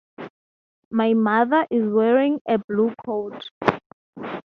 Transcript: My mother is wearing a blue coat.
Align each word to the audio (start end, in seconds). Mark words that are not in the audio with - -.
My 0.89 1.13
mother 1.13 1.67
is 1.69 1.85
wearing 1.87 2.41
a 2.47 2.57
blue 2.67 2.91
coat. 3.05 3.47